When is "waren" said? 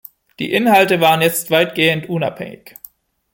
0.99-1.21